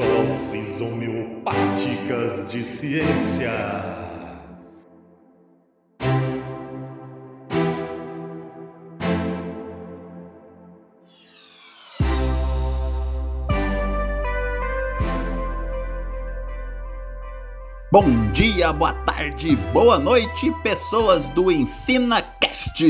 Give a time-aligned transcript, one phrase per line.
[0.00, 3.52] Doses homeopáticas de ciência.
[17.92, 22.82] Bom dia, boa tarde, boa noite, pessoas do EnsinaCast!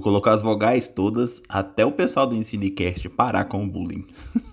[0.00, 4.06] Vou colocar as vogais todas até o pessoal do EnsineCast parar com o bullying.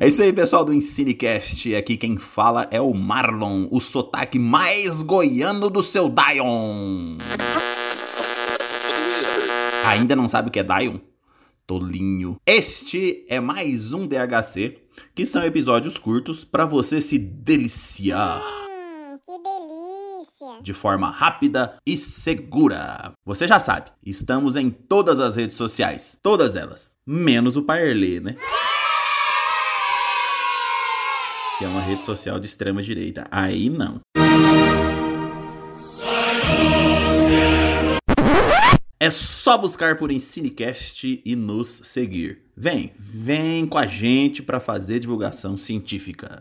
[0.00, 1.74] É isso aí, pessoal do EnsineCast.
[1.74, 7.18] Aqui quem fala é o Marlon, o sotaque mais goiano do seu Dion.
[9.84, 10.96] Ainda não sabe o que é Dion?
[11.66, 12.36] Tolinho.
[12.46, 14.78] Este é mais um DHC,
[15.14, 19.77] que são episódios curtos para você se deliciar Hum, que delícia!
[20.62, 23.12] De forma rápida e segura.
[23.24, 28.36] Você já sabe, estamos em todas as redes sociais, todas elas, menos o Parler, né?
[31.58, 33.26] Que é uma rede social de extrema direita.
[33.30, 34.00] Aí não.
[39.00, 42.42] É só buscar por Ensinecast e nos seguir.
[42.56, 46.40] Vem, vem com a gente para fazer divulgação científica.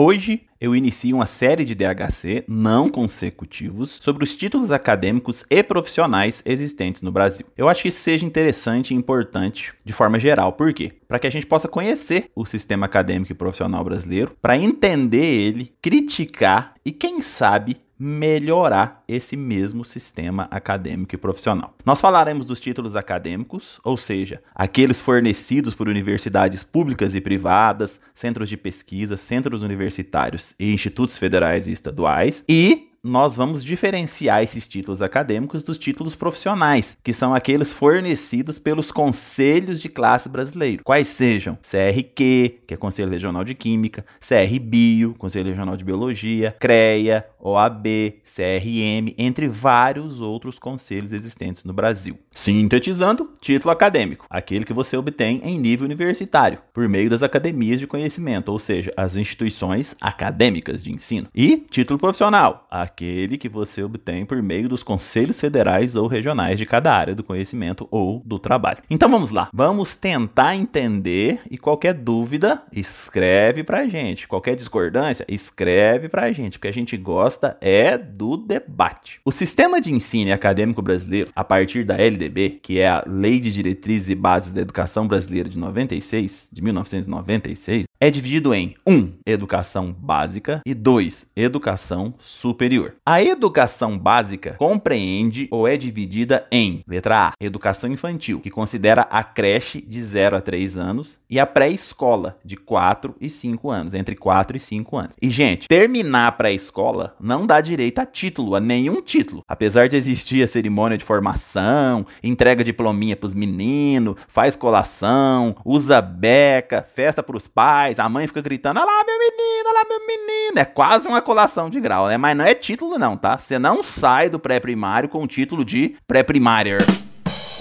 [0.00, 6.40] Hoje eu inicio uma série de DHC não consecutivos sobre os títulos acadêmicos e profissionais
[6.46, 7.46] existentes no Brasil.
[7.56, 10.52] Eu acho que isso seja interessante e importante de forma geral.
[10.52, 10.92] Por quê?
[11.08, 15.74] Para que a gente possa conhecer o sistema acadêmico e profissional brasileiro, para entender ele,
[15.82, 21.74] criticar e, quem sabe, melhorar esse mesmo sistema acadêmico e profissional.
[21.84, 28.48] Nós falaremos dos títulos acadêmicos, ou seja, aqueles fornecidos por universidades públicas e privadas, centros
[28.48, 35.02] de pesquisa, centros universitários e institutos federais e estaduais, e nós vamos diferenciar esses títulos
[35.02, 41.58] acadêmicos dos títulos profissionais, que são aqueles fornecidos pelos conselhos de classe brasileiro, quais sejam
[41.62, 47.86] CRQ, que é Conselho Regional de Química, CRBio, Conselho Regional de Biologia, CREA, OAB,
[48.24, 52.18] CRM, entre vários outros conselhos existentes no Brasil.
[52.30, 57.86] Sintetizando, título acadêmico, aquele que você obtém em nível universitário, por meio das academias de
[57.86, 61.28] conhecimento, ou seja, as instituições acadêmicas de ensino.
[61.34, 62.97] E título profissional, aquele
[63.38, 67.86] que você obtém por meio dos conselhos federais ou regionais de cada área do conhecimento
[67.90, 68.78] ou do trabalho.
[68.90, 74.26] Então vamos lá, vamos tentar entender e qualquer dúvida, escreve pra gente.
[74.26, 79.20] Qualquer discordância, escreve pra gente, porque a gente gosta é do debate.
[79.24, 83.52] O sistema de ensino acadêmico brasileiro, a partir da LDB, que é a Lei de
[83.52, 88.94] Diretrizes e Bases da Educação Brasileira de 96, de 1996, é dividido em 1.
[88.94, 91.30] Um, educação básica e 2.
[91.34, 92.94] Educação superior.
[93.04, 99.24] A educação básica compreende ou é dividida em letra A, educação infantil, que considera a
[99.24, 104.14] creche de 0 a 3 anos e a pré-escola de 4 e 5 anos, entre
[104.14, 105.16] 4 e 5 anos.
[105.20, 109.42] E gente, terminar a pré-escola não dá direito a título, a nenhum título.
[109.48, 116.86] Apesar de existir a cerimônia de formação, entrega diplominha pros meninos, faz colação, usa beca,
[116.94, 120.58] festa pros pais, a mãe fica gritando: Olha lá, meu menino, olha lá, meu menino.
[120.58, 122.16] É quase uma colação de grau, né?
[122.16, 123.38] Mas não é título, não, tá?
[123.38, 126.78] Você não sai do pré-primário com o título de pré-primário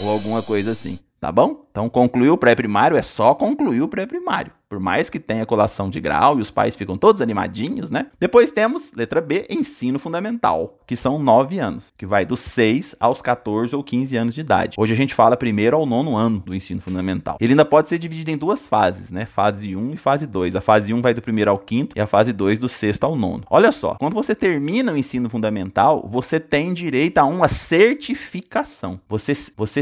[0.01, 1.65] ou alguma coisa assim, tá bom?
[1.71, 4.51] Então, concluir o pré-primário é só concluir o pré-primário.
[4.69, 8.07] Por mais que tenha colação de grau e os pais ficam todos animadinhos, né?
[8.19, 13.21] Depois temos, letra B, ensino fundamental, que são 9 anos, que vai dos 6 aos
[13.21, 14.75] 14 ou 15 anos de idade.
[14.77, 17.37] Hoje a gente fala primeiro ao nono ano do ensino fundamental.
[17.39, 19.25] Ele ainda pode ser dividido em duas fases, né?
[19.25, 20.57] Fase 1 e fase 2.
[20.57, 23.15] A fase 1 vai do primeiro ao quinto e a fase 2 do sexto ao
[23.15, 23.45] nono.
[23.49, 28.99] Olha só, quando você termina o ensino fundamental, você tem direito a uma certificação.
[29.07, 29.81] Você, você,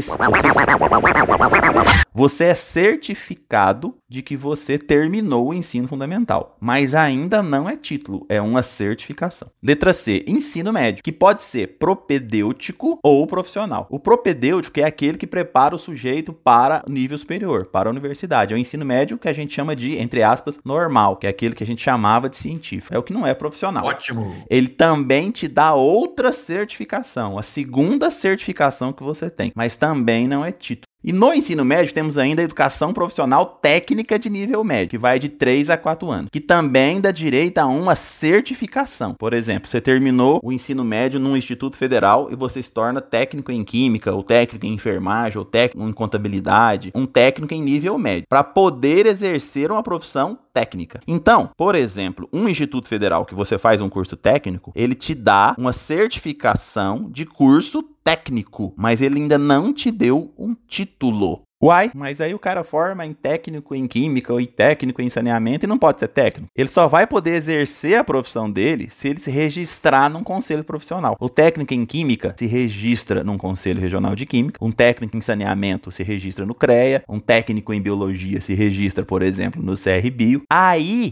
[2.14, 8.24] você é certificado de que você terminou o ensino fundamental, mas ainda não é título,
[8.28, 9.50] é uma certificação.
[9.62, 13.86] Letra C, ensino médio, que pode ser propedêutico ou profissional.
[13.90, 18.52] O propedêutico é aquele que prepara o sujeito para o nível superior, para a universidade.
[18.52, 21.54] É o ensino médio que a gente chama de, entre aspas, normal, que é aquele
[21.54, 22.94] que a gente chamava de científico.
[22.94, 23.84] É o que não é profissional.
[23.84, 24.34] Ótimo.
[24.48, 30.44] Ele também te dá outra certificação, a segunda certificação que você tem, mas também não
[30.44, 30.86] é título.
[31.06, 35.20] E no ensino médio temos ainda a educação profissional técnica de nível médio, que vai
[35.20, 39.14] de 3 a 4 anos, que também dá direito a uma certificação.
[39.14, 43.52] Por exemplo, você terminou o ensino médio num instituto federal e você se torna técnico
[43.52, 48.26] em química, ou técnico em enfermagem, ou técnico em contabilidade, um técnico em nível médio,
[48.28, 51.00] para poder exercer uma profissão técnica.
[51.06, 55.54] Então, por exemplo, um instituto federal que você faz um curso técnico, ele te dá
[55.56, 61.42] uma certificação de curso técnico, mas ele ainda não te deu um título.
[61.60, 65.64] Uai, mas aí o cara forma em técnico em química ou em técnico em saneamento
[65.64, 66.50] e não pode ser técnico.
[66.54, 71.16] Ele só vai poder exercer a profissão dele se ele se registrar num conselho profissional.
[71.18, 75.90] O técnico em química se registra num conselho regional de química, um técnico em saneamento
[75.90, 80.42] se registra no CREA, um técnico em biologia se registra, por exemplo, no CRBio.
[80.50, 81.10] Aí,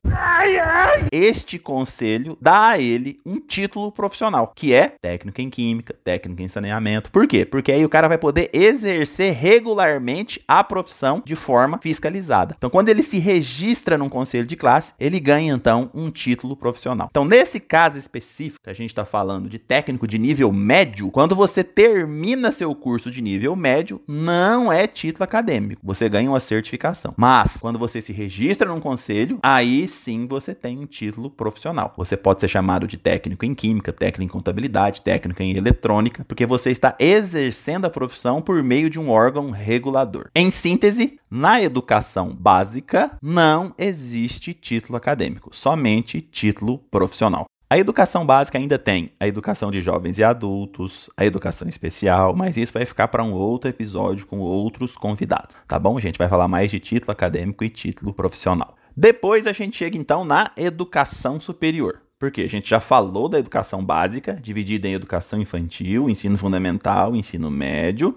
[1.12, 6.48] este conselho dá a ele um título profissional, que é técnico em química, técnico em
[6.48, 7.10] saneamento.
[7.10, 7.44] Por quê?
[7.44, 12.54] Porque aí o cara vai poder exercer regularmente a profissão de forma fiscalizada.
[12.56, 17.08] Então, quando ele se registra num conselho de classe, ele ganha então um título profissional.
[17.10, 21.62] Então, nesse caso específico, a gente está falando de técnico de nível médio, quando você
[21.62, 27.14] termina seu curso de nível médio, não é título acadêmico, você ganha uma certificação.
[27.16, 31.92] Mas, quando você se registra num conselho, aí sim você tem um título profissional.
[31.96, 36.44] Você pode ser chamado de técnico em química, técnico em contabilidade, técnico em eletrônica, porque
[36.44, 40.28] você está exercendo a profissão por meio de um órgão regulador.
[40.34, 47.46] Em síntese, na educação básica não existe título acadêmico, somente título profissional.
[47.70, 52.56] A educação básica ainda tem a educação de jovens e adultos, a educação especial, mas
[52.56, 55.98] isso vai ficar para um outro episódio com outros convidados, tá bom?
[55.98, 58.76] Gente vai falar mais de título acadêmico e título profissional.
[58.96, 62.00] Depois a gente chega então na educação superior.
[62.18, 67.50] Porque a gente já falou da educação básica, dividida em educação infantil, ensino fundamental, ensino
[67.50, 68.16] médio.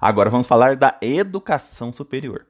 [0.00, 2.46] Agora vamos falar da educação superior.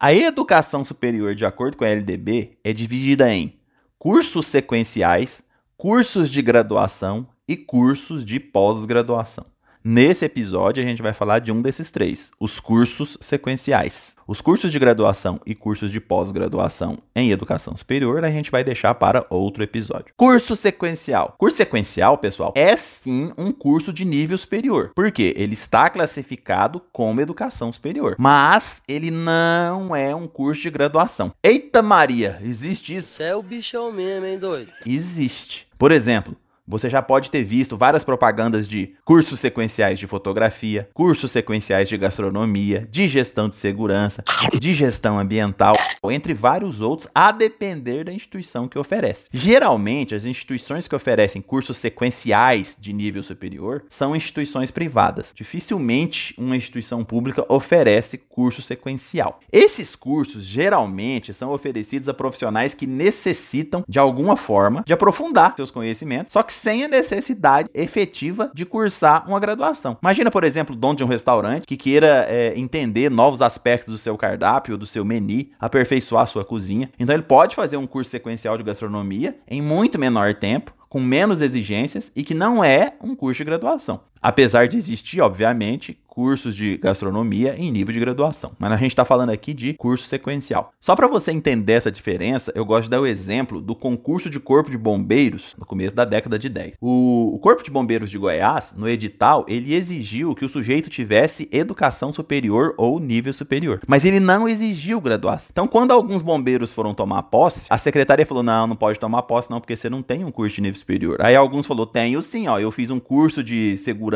[0.00, 3.58] A educação superior, de acordo com a LDB, é dividida em
[3.98, 5.42] cursos sequenciais,
[5.76, 9.46] cursos de graduação e cursos de pós-graduação.
[9.90, 14.16] Nesse episódio, a gente vai falar de um desses três, os cursos sequenciais.
[14.26, 18.94] Os cursos de graduação e cursos de pós-graduação em educação superior, a gente vai deixar
[18.96, 20.12] para outro episódio.
[20.14, 21.34] Curso sequencial.
[21.38, 24.92] Curso sequencial, pessoal, é sim um curso de nível superior.
[24.94, 31.32] porque Ele está classificado como educação superior, mas ele não é um curso de graduação.
[31.42, 33.16] Eita Maria, existe isso?
[33.16, 34.70] Você é o bichão mesmo, hein, doido?
[34.84, 35.66] Existe.
[35.78, 36.36] Por exemplo,
[36.68, 41.96] você já pode ter visto várias propagandas de cursos sequenciais de fotografia, cursos sequenciais de
[41.96, 44.22] gastronomia, de gestão de segurança,
[44.60, 45.74] de gestão ambiental,
[46.10, 49.28] entre vários outros, a depender da instituição que oferece.
[49.32, 55.32] Geralmente, as instituições que oferecem cursos sequenciais de nível superior são instituições privadas.
[55.34, 59.40] Dificilmente uma instituição pública oferece curso sequencial.
[59.50, 65.70] Esses cursos geralmente são oferecidos a profissionais que necessitam de alguma forma de aprofundar seus
[65.70, 69.96] conhecimentos, só que sem a necessidade efetiva de cursar uma graduação.
[70.02, 73.98] Imagina, por exemplo, o dono de um restaurante que queira é, entender novos aspectos do
[73.98, 76.90] seu cardápio, do seu menu, aperfeiçoar sua cozinha.
[76.98, 81.42] Então ele pode fazer um curso sequencial de gastronomia em muito menor tempo, com menos
[81.42, 84.00] exigências e que não é um curso de graduação.
[84.20, 88.50] Apesar de existir, obviamente, cursos de gastronomia em nível de graduação.
[88.58, 90.72] Mas a gente está falando aqui de curso sequencial.
[90.80, 94.40] Só para você entender essa diferença, eu gosto de dar o exemplo do concurso de
[94.40, 96.74] corpo de bombeiros no começo da década de 10.
[96.80, 102.10] O, Corpo de Bombeiros de Goiás, no edital, ele exigiu que o sujeito tivesse educação
[102.10, 103.80] superior ou nível superior.
[103.86, 105.50] Mas ele não exigiu graduação.
[105.52, 109.50] Então, quando alguns bombeiros foram tomar posse, a secretaria falou: não, não pode tomar posse,
[109.50, 111.16] não, porque você não tem um curso de nível superior.
[111.20, 114.07] Aí alguns falou: tenho sim, ó, eu fiz um curso de segurança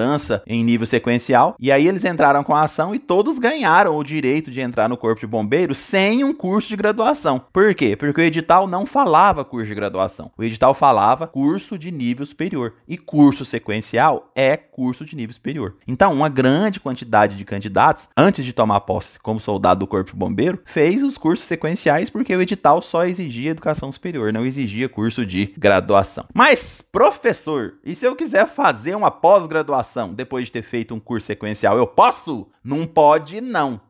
[0.47, 1.57] em nível sequencial.
[1.59, 4.97] E aí eles entraram com a ação e todos ganharam o direito de entrar no
[4.97, 7.43] Corpo de Bombeiros sem um curso de graduação.
[7.53, 7.97] Por quê?
[7.97, 10.31] Porque o edital não falava curso de graduação.
[10.37, 12.75] O edital falava curso de nível superior.
[12.87, 15.77] E curso sequencial é curso de nível superior.
[15.87, 20.17] Então, uma grande quantidade de candidatos, antes de tomar posse como soldado do Corpo de
[20.17, 25.25] Bombeiro, fez os cursos sequenciais porque o edital só exigia educação superior, não exigia curso
[25.27, 26.25] de graduação.
[26.33, 29.82] Mas, professor, e se eu quiser fazer uma pós-graduação
[30.15, 32.49] depois de ter feito um curso sequencial, eu posso?
[32.63, 33.81] Não pode, não.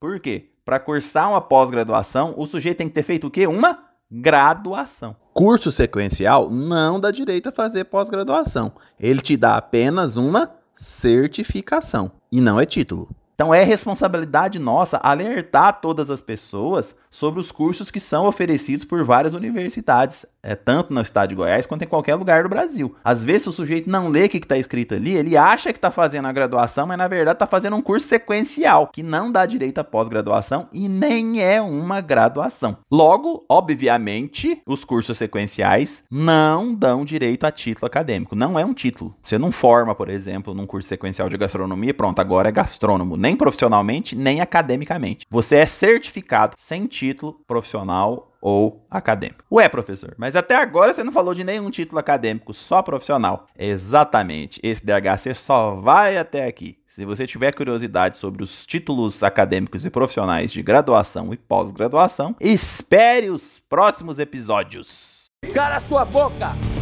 [0.00, 0.50] Por quê?
[0.64, 3.46] Para cursar uma pós-graduação, o sujeito tem que ter feito o quê?
[3.46, 5.16] Uma graduação.
[5.32, 8.72] Curso sequencial não dá direito a fazer pós-graduação.
[8.98, 13.08] Ele te dá apenas uma certificação e não é título.
[13.34, 19.04] Então é responsabilidade nossa alertar todas as pessoas sobre os cursos que são oferecidos por
[19.04, 22.94] várias universidades, é, tanto no estado de Goiás quanto em qualquer lugar do Brasil.
[23.04, 25.90] Às vezes o sujeito não lê o que está escrito ali, ele acha que está
[25.92, 29.78] fazendo a graduação, mas na verdade está fazendo um curso sequencial, que não dá direito
[29.78, 32.78] à pós-graduação e nem é uma graduação.
[32.90, 39.14] Logo, obviamente, os cursos sequenciais não dão direito a título acadêmico, não é um título.
[39.22, 43.34] Você não forma, por exemplo, num curso sequencial de gastronomia, pronto, agora é gastrônomo, nem
[43.34, 45.24] profissionalmente, nem academicamente.
[45.30, 49.42] Você é certificado sem título profissional ou acadêmico.
[49.50, 53.46] Ué, professor, mas até agora você não falou de nenhum título acadêmico, só profissional.
[53.58, 56.76] Exatamente, esse DHC só vai até aqui.
[56.86, 63.30] Se você tiver curiosidade sobre os títulos acadêmicos e profissionais de graduação e pós-graduação, espere
[63.30, 65.24] os próximos episódios.
[65.54, 66.73] Cala sua boca!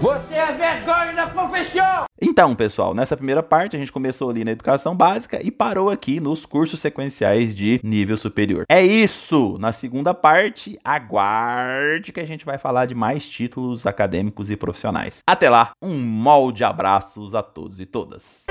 [0.00, 2.04] Você é vergonha da profissão!
[2.18, 6.18] Então, pessoal, nessa primeira parte a gente começou ali na educação básica e parou aqui
[6.18, 8.64] nos cursos sequenciais de nível superior.
[8.66, 9.58] É isso!
[9.58, 15.20] Na segunda parte, aguarde que a gente vai falar de mais títulos acadêmicos e profissionais.
[15.28, 18.46] Até lá, um molde abraços a todos e todas.